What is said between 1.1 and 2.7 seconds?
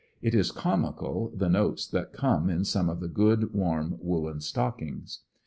the notes that come in